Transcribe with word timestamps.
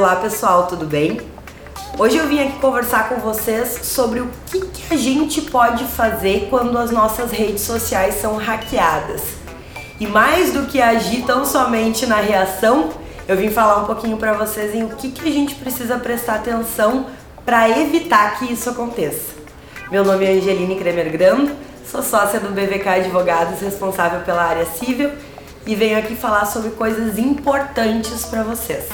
Olá 0.00 0.16
pessoal, 0.16 0.66
tudo 0.66 0.86
bem? 0.86 1.20
Hoje 1.98 2.16
eu 2.16 2.26
vim 2.26 2.40
aqui 2.40 2.58
conversar 2.58 3.10
com 3.10 3.16
vocês 3.16 3.80
sobre 3.82 4.20
o 4.20 4.30
que, 4.46 4.58
que 4.58 4.94
a 4.94 4.96
gente 4.96 5.42
pode 5.42 5.84
fazer 5.84 6.46
quando 6.48 6.78
as 6.78 6.90
nossas 6.90 7.30
redes 7.30 7.60
sociais 7.64 8.14
são 8.14 8.38
hackeadas. 8.38 9.20
E 10.00 10.06
mais 10.06 10.54
do 10.54 10.64
que 10.64 10.80
agir 10.80 11.26
tão 11.26 11.44
somente 11.44 12.06
na 12.06 12.16
reação, 12.16 12.88
eu 13.28 13.36
vim 13.36 13.50
falar 13.50 13.82
um 13.82 13.84
pouquinho 13.84 14.16
para 14.16 14.32
vocês 14.32 14.74
em 14.74 14.84
o 14.84 14.88
que, 14.88 15.10
que 15.10 15.28
a 15.28 15.32
gente 15.32 15.54
precisa 15.56 15.98
prestar 15.98 16.36
atenção 16.36 17.04
para 17.44 17.68
evitar 17.68 18.38
que 18.38 18.50
isso 18.50 18.70
aconteça. 18.70 19.34
Meu 19.90 20.02
nome 20.02 20.24
é 20.24 20.30
Angeline 20.30 20.76
Kremer 20.76 21.12
Grando, 21.12 21.52
sou 21.84 22.02
sócia 22.02 22.40
do 22.40 22.48
BVK 22.48 22.88
Advogados, 22.88 23.60
responsável 23.60 24.20
pela 24.20 24.44
área 24.44 24.64
civil, 24.64 25.10
e 25.66 25.74
venho 25.74 25.98
aqui 25.98 26.16
falar 26.16 26.46
sobre 26.46 26.70
coisas 26.70 27.18
importantes 27.18 28.24
para 28.24 28.42
vocês. 28.42 28.88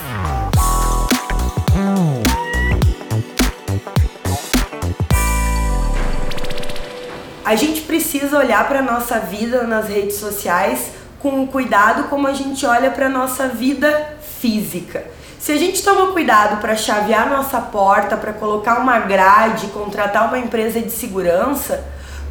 A 7.46 7.54
gente 7.54 7.82
precisa 7.82 8.36
olhar 8.36 8.66
para 8.66 8.82
nossa 8.82 9.20
vida 9.20 9.62
nas 9.62 9.86
redes 9.86 10.16
sociais 10.16 10.90
com 11.20 11.46
cuidado 11.46 12.08
como 12.08 12.26
a 12.26 12.32
gente 12.32 12.66
olha 12.66 12.90
para 12.90 13.08
nossa 13.08 13.46
vida 13.46 14.16
física. 14.40 15.06
Se 15.38 15.52
a 15.52 15.56
gente 15.56 15.80
toma 15.80 16.10
cuidado 16.10 16.60
para 16.60 16.74
chavear 16.74 17.30
nossa 17.30 17.60
porta, 17.60 18.16
para 18.16 18.32
colocar 18.32 18.80
uma 18.80 18.98
grade, 18.98 19.68
contratar 19.68 20.26
uma 20.26 20.40
empresa 20.40 20.80
de 20.80 20.90
segurança, 20.90 21.84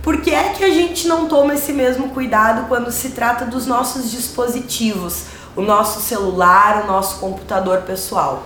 por 0.04 0.20
que 0.20 0.36
é 0.36 0.50
que 0.50 0.66
a 0.66 0.70
gente 0.70 1.08
não 1.08 1.30
toma 1.30 1.54
esse 1.54 1.72
mesmo 1.72 2.10
cuidado 2.10 2.68
quando 2.68 2.92
se 2.92 3.12
trata 3.12 3.46
dos 3.46 3.66
nossos 3.66 4.12
dispositivos, 4.12 5.28
o 5.56 5.62
nosso 5.62 6.02
celular, 6.02 6.84
o 6.84 6.88
nosso 6.88 7.20
computador 7.22 7.84
pessoal? 7.84 8.44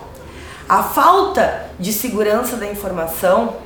A 0.68 0.84
falta 0.84 1.66
de 1.80 1.92
segurança 1.92 2.56
da 2.56 2.66
informação 2.66 3.56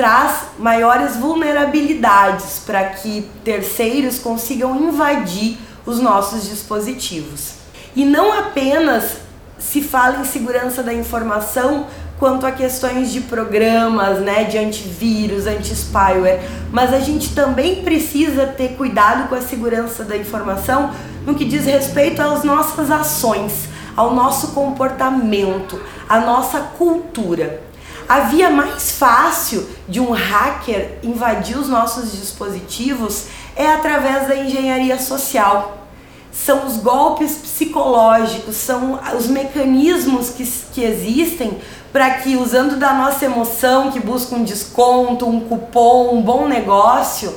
traz 0.00 0.44
maiores 0.58 1.16
vulnerabilidades 1.16 2.62
para 2.64 2.84
que 2.86 3.28
terceiros 3.44 4.18
consigam 4.18 4.74
invadir 4.80 5.58
os 5.84 6.00
nossos 6.00 6.48
dispositivos. 6.48 7.56
E 7.94 8.02
não 8.02 8.32
apenas 8.32 9.18
se 9.58 9.82
fala 9.82 10.20
em 10.20 10.24
segurança 10.24 10.82
da 10.82 10.94
informação 10.94 11.86
quanto 12.18 12.46
a 12.46 12.50
questões 12.50 13.12
de 13.12 13.20
programas, 13.20 14.20
né, 14.20 14.44
de 14.44 14.56
antivírus, 14.56 15.46
anti-spyware, 15.46 16.48
mas 16.72 16.94
a 16.94 17.00
gente 17.00 17.34
também 17.34 17.82
precisa 17.84 18.46
ter 18.46 18.76
cuidado 18.76 19.28
com 19.28 19.34
a 19.34 19.42
segurança 19.42 20.02
da 20.02 20.16
informação 20.16 20.92
no 21.26 21.34
que 21.34 21.44
diz 21.44 21.66
respeito 21.66 22.22
às 22.22 22.42
nossas 22.42 22.90
ações, 22.90 23.68
ao 23.94 24.14
nosso 24.14 24.52
comportamento, 24.52 25.78
à 26.08 26.20
nossa 26.20 26.58
cultura. 26.78 27.68
A 28.10 28.22
via 28.22 28.50
mais 28.50 28.90
fácil 28.90 29.68
de 29.88 30.00
um 30.00 30.10
hacker 30.10 30.98
invadir 31.00 31.56
os 31.56 31.68
nossos 31.68 32.10
dispositivos 32.10 33.26
é 33.54 33.68
através 33.68 34.26
da 34.26 34.34
engenharia 34.34 34.98
social. 34.98 35.86
São 36.32 36.66
os 36.66 36.78
golpes 36.78 37.36
psicológicos, 37.36 38.56
são 38.56 38.98
os 39.16 39.28
mecanismos 39.28 40.30
que, 40.30 40.44
que 40.44 40.82
existem 40.82 41.60
para 41.92 42.10
que, 42.14 42.34
usando 42.34 42.80
da 42.80 42.92
nossa 42.92 43.26
emoção, 43.26 43.92
que 43.92 44.00
busca 44.00 44.34
um 44.34 44.42
desconto, 44.42 45.24
um 45.28 45.42
cupom, 45.42 46.12
um 46.12 46.20
bom 46.20 46.48
negócio, 46.48 47.32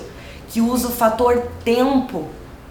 que 0.47 0.59
usa 0.59 0.87
o 0.87 0.91
fator 0.91 1.49
tempo 1.63 2.27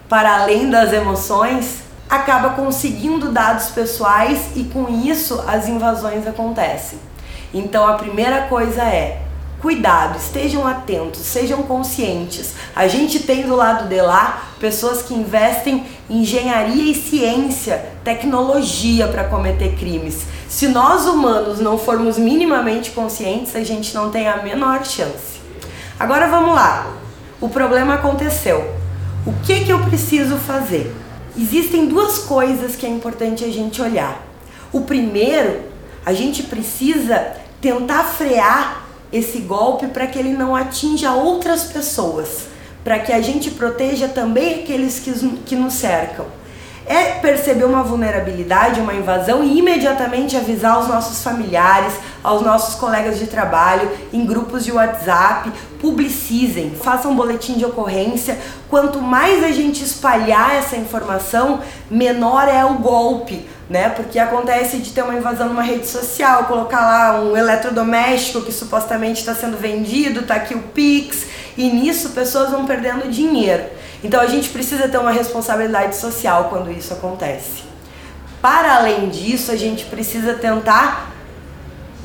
para 0.09 0.41
além 0.41 0.69
das 0.69 0.91
emoções, 0.91 1.83
acaba 2.09 2.49
conseguindo 2.49 3.31
dados 3.31 3.67
pessoais 3.67 4.49
e 4.57 4.65
com 4.65 4.89
isso 4.89 5.41
as 5.47 5.69
invasões 5.69 6.27
acontecem. 6.27 7.12
Então 7.53 7.87
a 7.87 7.93
primeira 7.93 8.43
coisa 8.43 8.81
é 8.83 9.21
cuidado, 9.61 10.17
estejam 10.17 10.67
atentos, 10.67 11.21
sejam 11.21 11.63
conscientes. 11.63 12.53
A 12.75 12.85
gente 12.87 13.19
tem 13.19 13.43
do 13.43 13.55
lado 13.55 13.87
de 13.87 14.01
lá 14.01 14.49
pessoas 14.59 15.01
que 15.01 15.13
investem 15.13 15.85
em 16.09 16.21
engenharia 16.21 16.91
e 16.91 16.93
ciência, 16.93 17.85
tecnologia 18.03 19.07
para 19.07 19.23
cometer 19.23 19.75
crimes. 19.77 20.25
Se 20.49 20.67
nós 20.67 21.05
humanos 21.05 21.61
não 21.61 21.77
formos 21.77 22.17
minimamente 22.17 22.91
conscientes, 22.91 23.55
a 23.55 23.63
gente 23.63 23.93
não 23.93 24.09
tem 24.09 24.27
a 24.27 24.43
menor 24.43 24.83
chance. 24.83 25.39
Agora 25.97 26.27
vamos 26.27 26.53
lá. 26.55 26.91
O 27.39 27.47
problema 27.47 27.93
aconteceu. 27.93 28.69
O 29.25 29.31
que 29.45 29.63
que 29.63 29.71
eu 29.71 29.79
preciso 29.79 30.35
fazer? 30.35 30.93
Existem 31.37 31.87
duas 31.87 32.19
coisas 32.19 32.75
que 32.75 32.85
é 32.85 32.89
importante 32.89 33.45
a 33.45 33.49
gente 33.49 33.81
olhar. 33.81 34.21
O 34.73 34.81
primeiro, 34.81 35.61
a 36.05 36.11
gente 36.11 36.43
precisa 36.43 37.42
tentar 37.63 38.03
frear 38.03 38.83
esse 39.09 39.39
golpe 39.39 39.87
para 39.87 40.05
que 40.05 40.19
ele 40.19 40.33
não 40.33 40.53
atinja 40.53 41.13
outras 41.13 41.63
pessoas, 41.63 42.47
para 42.83 42.99
que 42.99 43.13
a 43.13 43.21
gente 43.21 43.51
proteja 43.51 44.09
também 44.09 44.61
aqueles 44.61 44.99
que, 44.99 45.13
que 45.45 45.55
nos 45.55 45.73
cercam. 45.75 46.25
É 46.85 47.19
perceber 47.21 47.63
uma 47.63 47.81
vulnerabilidade, 47.81 48.81
uma 48.81 48.93
invasão 48.93 49.41
e 49.41 49.59
imediatamente 49.59 50.35
avisar 50.35 50.77
os 50.81 50.89
nossos 50.89 51.23
familiares, 51.23 51.93
aos 52.21 52.41
nossos 52.41 52.75
colegas 52.75 53.17
de 53.17 53.27
trabalho, 53.27 53.89
em 54.11 54.25
grupos 54.25 54.65
de 54.65 54.73
WhatsApp, 54.73 55.49
publicizem, 55.79 56.71
façam 56.71 57.15
boletim 57.15 57.53
de 57.53 57.63
ocorrência. 57.63 58.37
Quanto 58.69 59.01
mais 59.01 59.41
a 59.41 59.51
gente 59.51 59.81
espalhar 59.81 60.53
essa 60.55 60.75
informação, 60.75 61.61
menor 61.89 62.49
é 62.49 62.65
o 62.65 62.73
golpe 62.73 63.47
né? 63.73 63.89
Porque 63.89 64.19
acontece 64.19 64.77
de 64.77 64.91
ter 64.91 65.01
uma 65.01 65.15
invasão 65.15 65.47
numa 65.47 65.63
rede 65.63 65.87
social, 65.87 66.43
colocar 66.43 66.79
lá 66.79 67.19
um 67.19 67.35
eletrodoméstico 67.35 68.43
que 68.43 68.51
supostamente 68.51 69.21
está 69.21 69.33
sendo 69.33 69.57
vendido, 69.57 70.21
tá 70.21 70.35
aqui 70.35 70.53
o 70.53 70.59
Pix, 70.59 71.25
e 71.57 71.71
nisso 71.71 72.11
pessoas 72.11 72.51
vão 72.51 72.67
perdendo 72.67 73.09
dinheiro. 73.09 73.63
Então 74.03 74.21
a 74.21 74.27
gente 74.27 74.49
precisa 74.49 74.87
ter 74.87 74.99
uma 74.99 75.09
responsabilidade 75.09 75.95
social 75.95 76.49
quando 76.51 76.69
isso 76.69 76.93
acontece. 76.93 77.63
Para 78.39 78.75
além 78.75 79.09
disso, 79.09 79.51
a 79.51 79.55
gente 79.55 79.85
precisa 79.85 80.35
tentar 80.35 81.11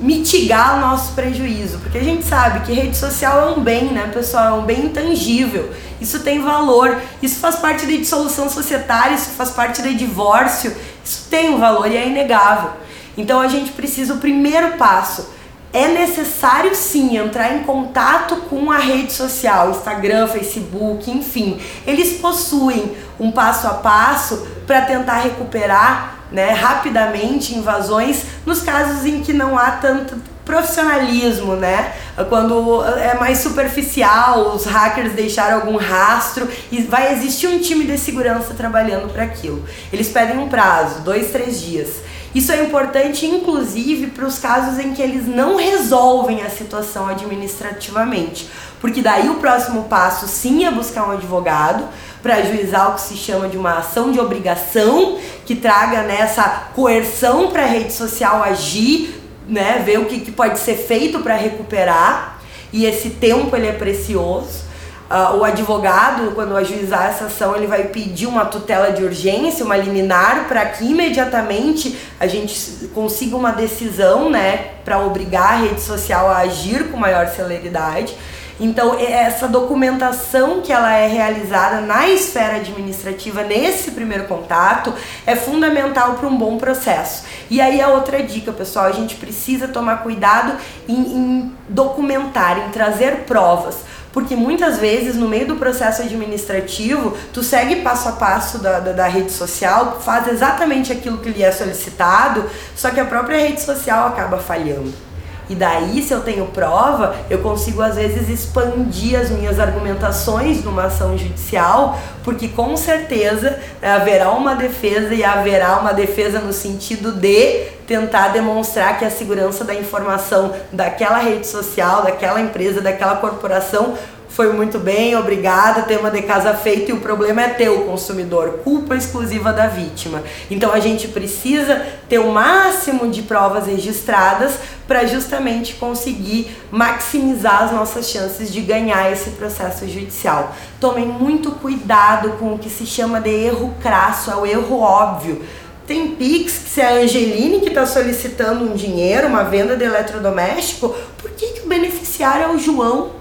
mitigar 0.01 0.79
o 0.79 0.81
nosso 0.81 1.13
prejuízo, 1.13 1.81
porque 1.81 1.99
a 1.99 2.05
gente 2.05 2.25
sabe 2.25 2.65
que 2.65 2.73
rede 2.73 2.97
social 2.97 3.49
é 3.49 3.51
um 3.51 3.61
bem, 3.61 3.93
né, 3.93 4.09
pessoal? 4.15 4.47
É 4.47 4.53
um 4.53 4.65
bem 4.65 4.87
intangível. 4.87 5.71
Isso 6.01 6.21
tem 6.21 6.41
valor, 6.41 6.97
isso 7.21 7.41
faz 7.41 7.57
parte 7.57 7.85
da 7.85 7.93
dissolução 7.93 8.49
societária, 8.49 9.17
isso 9.17 9.31
faz 9.31 9.51
parte 9.51 9.83
do 9.83 9.93
divórcio, 9.93 10.75
isso 11.09 11.27
tem 11.31 11.49
um 11.49 11.59
valor 11.59 11.91
e 11.91 11.97
é 11.97 12.07
inegável. 12.07 12.73
Então 13.17 13.41
a 13.41 13.49
gente 13.49 13.73
precisa, 13.73 14.13
o 14.15 14.19
primeiro 14.19 14.77
passo, 14.77 15.31
é 15.73 15.89
necessário 15.89 16.75
sim 16.75 17.17
entrar 17.17 17.55
em 17.55 17.63
contato 17.63 18.37
com 18.49 18.71
a 18.71 18.79
rede 18.79 19.13
social, 19.13 19.71
Instagram, 19.71 20.27
Facebook, 20.27 21.11
enfim. 21.11 21.61
Eles 21.87 22.19
possuem 22.21 22.95
um 23.19 23.31
passo 23.31 23.67
a 23.67 23.75
passo 23.75 24.47
para 24.67 24.83
tentar 24.83 25.17
recuperar 25.17 26.19
né, 26.31 26.51
rapidamente 26.51 27.55
invasões 27.55 28.25
nos 28.45 28.61
casos 28.61 29.07
em 29.07 29.23
que 29.23 29.33
não 29.33 29.59
há 29.59 29.73
tanto 29.73 30.17
profissionalismo, 30.49 31.55
né? 31.55 31.93
Quando 32.31 32.83
é 32.97 33.15
mais 33.15 33.39
superficial, 33.39 34.55
os 34.57 34.65
hackers 34.65 35.13
deixaram 35.13 35.57
algum 35.57 35.77
rastro 35.77 36.49
e 36.73 36.81
vai 36.81 37.13
existir 37.13 37.47
um 37.47 37.59
time 37.59 37.85
de 37.85 37.99
segurança 37.99 38.55
trabalhando 38.55 39.13
para 39.13 39.25
aquilo. 39.25 39.63
Eles 39.93 40.09
pedem 40.09 40.39
um 40.39 40.49
prazo, 40.49 41.03
dois, 41.03 41.31
três 41.31 41.61
dias. 41.61 41.89
Isso 42.35 42.51
é 42.51 42.63
importante, 42.63 43.27
inclusive, 43.27 44.09
para 44.09 44.27
os 44.27 44.39
casos 44.39 44.79
em 44.79 44.93
que 44.93 45.03
eles 45.03 45.27
não 45.27 45.57
resolvem 45.57 46.43
a 46.43 46.51
situação 46.51 47.09
administrativamente, 47.09 48.49
porque 48.81 49.03
daí 49.03 49.29
o 49.29 49.37
próximo 49.37 49.85
passo 49.85 50.27
sim 50.27 50.65
é 50.65 50.71
buscar 50.71 51.09
um 51.09 51.13
advogado 51.13 51.85
para 52.23 52.37
ajuizar 52.37 52.91
o 52.91 52.95
que 52.95 53.01
se 53.01 53.17
chama 53.17 53.49
de 53.49 53.57
uma 53.57 53.79
ação 53.79 54.13
de 54.13 54.21
obrigação 54.21 55.19
que 55.47 55.55
traga 55.57 56.03
nessa 56.03 56.69
coerção 56.75 57.51
para 57.51 57.63
a 57.63 57.67
rede 57.67 57.93
social 57.93 58.43
agir 58.43 59.28
né, 59.49 59.83
ver 59.85 59.99
o 59.99 60.05
que, 60.05 60.21
que 60.21 60.31
pode 60.31 60.59
ser 60.59 60.75
feito 60.77 61.21
para 61.21 61.35
recuperar 61.35 62.39
e 62.73 62.85
esse 62.85 63.11
tempo 63.11 63.57
ele 63.57 63.67
é 63.67 63.73
precioso. 63.73 64.69
Uh, 65.11 65.39
o 65.39 65.45
advogado, 65.45 66.33
quando 66.35 66.55
ajuizar 66.55 67.07
essa 67.07 67.25
ação, 67.25 67.57
ele 67.57 67.67
vai 67.67 67.85
pedir 67.85 68.27
uma 68.27 68.45
tutela 68.45 68.93
de 68.93 69.03
urgência, 69.03 69.65
uma 69.65 69.77
liminar, 69.77 70.47
para 70.49 70.67
que 70.67 70.85
imediatamente 70.85 71.97
a 72.21 72.27
gente 72.27 72.89
consiga 72.95 73.35
uma 73.35 73.51
decisão, 73.51 74.29
né, 74.29 74.73
para 74.85 74.99
obrigar 75.01 75.55
a 75.55 75.57
rede 75.57 75.81
social 75.81 76.29
a 76.29 76.39
agir 76.39 76.91
com 76.91 76.99
maior 76.99 77.27
celeridade. 77.29 78.15
Então, 78.61 78.99
essa 78.99 79.47
documentação 79.47 80.61
que 80.61 80.73
ela 80.73 80.93
é 80.93 81.07
realizada 81.07 81.81
na 81.81 82.09
esfera 82.09 82.57
administrativa 82.57 83.45
nesse 83.45 83.93
primeiro 83.93 84.25
contato 84.25 84.93
é 85.25 85.37
fundamental 85.37 86.15
para 86.15 86.27
um 86.27 86.37
bom 86.37 86.59
processo. 86.59 87.23
E 87.51 87.61
aí 87.61 87.81
a 87.81 87.89
outra 87.89 88.23
dica, 88.23 88.53
pessoal, 88.53 88.87
a 88.87 88.93
gente 88.93 89.17
precisa 89.17 89.69
tomar 89.69 90.03
cuidado 90.03 90.55
em, 90.87 90.95
em 90.95 91.53
documentar, 91.69 92.59
em 92.59 92.71
trazer 92.71 93.25
provas 93.27 93.79
Porque 94.13 94.35
muitas 94.35 94.79
vezes, 94.79 95.17
no 95.17 95.29
meio 95.29 95.47
do 95.47 95.57
processo 95.57 96.03
administrativo, 96.03 97.17
tu 97.33 97.43
segue 97.43 97.77
passo 97.77 98.09
a 98.09 98.13
passo 98.13 98.59
da, 98.59 98.81
da, 98.81 98.93
da 98.93 99.07
rede 99.07 99.33
social, 99.33 100.01
faz 100.01 100.29
exatamente 100.29 100.93
aquilo 100.93 101.19
que 101.19 101.31
lhe 101.31 101.43
é 101.43 101.53
solicitado, 101.53 102.45
só 102.75 102.91
que 102.91 103.01
a 103.01 103.05
própria 103.05 103.39
rede 103.39 103.61
social 103.61 104.09
acaba 104.09 104.39
falhando. 104.39 105.08
E 105.49 105.55
daí, 105.55 106.03
se 106.03 106.13
eu 106.13 106.21
tenho 106.21 106.47
prova, 106.47 107.17
eu 107.31 107.39
consigo 107.39 107.81
às 107.81 107.97
vezes 107.97 108.29
expandir 108.29 109.19
as 109.19 109.31
minhas 109.31 109.59
argumentações 109.59 110.63
numa 110.63 110.85
ação 110.85 111.17
judicial, 111.17 111.99
porque 112.23 112.49
com 112.49 112.77
certeza 112.77 113.59
haverá 113.83 114.31
uma 114.31 114.55
defesa 114.55 115.15
e 115.15 115.25
haverá 115.25 115.79
uma 115.79 115.93
defesa 115.93 116.39
no 116.39 116.53
sentido 116.53 117.13
de 117.13 117.79
tentar 117.87 118.29
demonstrar 118.29 118.99
que 118.99 119.05
a 119.05 119.11
segurança 119.11 119.65
da 119.65 119.75
informação 119.75 120.53
daquela 120.71 121.19
rede 121.19 121.47
social, 121.47 122.03
daquela 122.03 122.41
empresa, 122.41 122.83
daquela 122.83 123.17
corporação 123.17 123.95
foi 124.39 124.53
muito 124.53 124.79
bem, 124.79 125.17
obrigada, 125.17 125.83
tema 125.83 126.13
de 126.13 126.23
casa 126.23 126.55
feito 126.55 126.91
e 126.91 126.93
o 126.93 127.01
problema 127.01 127.43
é 127.43 127.49
teu, 127.49 127.81
consumidor, 127.81 128.61
culpa 128.63 128.95
exclusiva 128.95 129.53
da 129.53 129.67
vítima. 129.67 130.23
Então 130.49 130.73
a 130.73 130.79
gente 130.79 131.09
precisa 131.09 131.85
ter 132.09 132.21
o 132.21 132.31
máximo 132.31 133.09
de 133.09 133.23
provas 133.23 133.67
registradas 133.67 134.53
para 134.87 135.05
justamente 135.07 135.75
conseguir 135.75 136.57
maximizar 136.71 137.65
as 137.65 137.73
nossas 137.73 138.09
chances 138.09 138.53
de 138.53 138.61
ganhar 138.61 139.11
esse 139.11 139.31
processo 139.31 139.89
judicial. 139.89 140.55
Tomem 140.81 141.05
muito 141.05 141.51
cuidado 141.51 142.35
com 142.39 142.55
o 142.55 142.59
que 142.61 142.71
se 142.71 142.87
chama 142.87 143.21
de 143.21 143.31
erro 143.31 143.75
crasso, 143.83 144.31
é 144.31 144.37
o 144.37 144.47
erro 144.47 144.79
óbvio. 144.79 145.45
Tem 145.85 146.13
Pix, 146.15 146.59
que 146.59 146.71
se 146.71 146.81
é 146.81 146.87
a 146.87 147.03
Angeline 147.03 147.59
que 147.59 147.71
está 147.71 147.85
solicitando 147.85 148.71
um 148.71 148.77
dinheiro, 148.77 149.27
uma 149.27 149.43
venda 149.43 149.77
de 149.77 149.83
eletrodoméstico, 149.83 150.95
por 151.21 151.33
que, 151.33 151.55
que 151.55 151.61
o 151.63 151.67
beneficiário 151.67 152.45
é 152.45 152.49
o 152.51 152.57
João? 152.57 153.18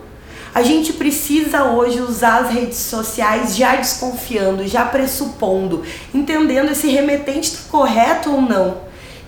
A 0.57 0.63
gente 0.63 0.91
precisa 0.91 1.65
hoje 1.65 2.01
usar 2.01 2.39
as 2.39 2.49
redes 2.49 2.79
sociais 2.79 3.55
já 3.55 3.75
desconfiando, 3.75 4.67
já 4.67 4.83
pressupondo, 4.83 5.83
entendendo 6.11 6.73
se 6.73 6.87
remetente 6.87 7.51
está 7.51 7.69
correto 7.69 8.31
ou 8.31 8.41
não. 8.41 8.77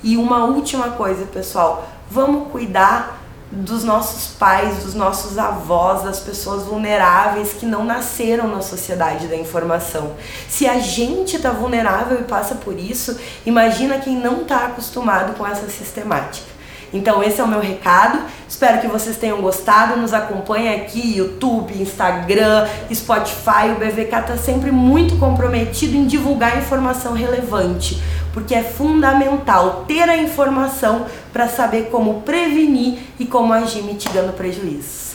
E 0.01 0.17
uma 0.17 0.45
última 0.45 0.89
coisa, 0.89 1.27
pessoal, 1.27 1.87
vamos 2.09 2.51
cuidar 2.51 3.21
dos 3.51 3.83
nossos 3.83 4.35
pais, 4.37 4.83
dos 4.83 4.95
nossos 4.95 5.37
avós, 5.37 6.01
das 6.01 6.19
pessoas 6.19 6.63
vulneráveis 6.63 7.53
que 7.53 7.65
não 7.67 7.85
nasceram 7.85 8.47
na 8.47 8.63
sociedade 8.63 9.27
da 9.27 9.35
informação. 9.35 10.13
Se 10.49 10.67
a 10.67 10.79
gente 10.79 11.35
está 11.35 11.51
vulnerável 11.51 12.21
e 12.21 12.23
passa 12.23 12.55
por 12.55 12.75
isso, 12.75 13.15
imagina 13.45 13.99
quem 13.99 14.17
não 14.17 14.41
está 14.41 14.65
acostumado 14.65 15.37
com 15.37 15.45
essa 15.45 15.69
sistemática. 15.69 16.58
Então 16.93 17.23
esse 17.23 17.39
é 17.39 17.43
o 17.43 17.47
meu 17.47 17.59
recado. 17.59 18.19
Espero 18.47 18.81
que 18.81 18.87
vocês 18.87 19.17
tenham 19.17 19.41
gostado. 19.41 19.99
Nos 19.99 20.13
acompanhe 20.13 20.69
aqui, 20.69 21.17
YouTube, 21.17 21.79
Instagram, 21.81 22.67
Spotify. 22.93 23.71
O 23.75 23.79
BVK 23.79 24.15
está 24.15 24.37
sempre 24.37 24.71
muito 24.71 25.17
comprometido 25.17 25.95
em 25.95 26.05
divulgar 26.05 26.57
informação 26.57 27.13
relevante, 27.13 28.01
porque 28.33 28.55
é 28.55 28.63
fundamental 28.63 29.85
ter 29.87 30.09
a 30.09 30.17
informação 30.17 31.05
para 31.31 31.47
saber 31.47 31.89
como 31.89 32.21
prevenir 32.21 32.99
e 33.19 33.25
como 33.25 33.53
agir 33.53 33.83
mitigando 33.83 34.33
prejuízos. 34.33 35.08